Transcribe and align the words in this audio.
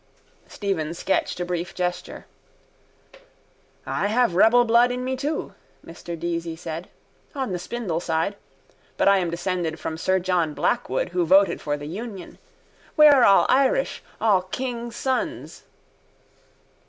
Stephen 0.47 0.95
sketched 0.95 1.39
a 1.39 1.45
brief 1.45 1.75
gesture. 1.75 2.25
—I 3.85 4.07
have 4.07 4.33
rebel 4.33 4.65
blood 4.65 4.91
in 4.91 5.05
me 5.05 5.15
too, 5.15 5.53
Mr 5.85 6.19
Deasy 6.19 6.55
said. 6.57 6.89
On 7.35 7.51
the 7.51 7.59
spindle 7.59 7.99
side. 7.99 8.35
But 8.97 9.07
I 9.07 9.19
am 9.19 9.29
descended 9.29 9.79
from 9.79 9.99
sir 9.99 10.17
John 10.17 10.55
Blackwood 10.55 11.09
who 11.09 11.23
voted 11.23 11.61
for 11.61 11.77
the 11.77 11.85
union. 11.85 12.39
We 12.97 13.05
are 13.09 13.23
all 13.23 13.45
Irish, 13.47 14.01
all 14.19 14.41
kings' 14.41 14.95
sons. 14.95 15.65